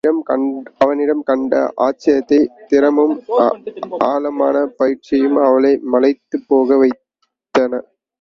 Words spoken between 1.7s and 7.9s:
ஆராய்ச்சித் திறமும் ஆழமான பயிற்சியும் அவளை மலைத்துப் போகச் செய்திருந்தன.